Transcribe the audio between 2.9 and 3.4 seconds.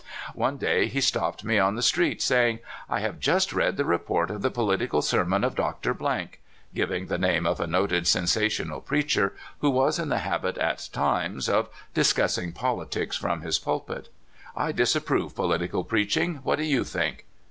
have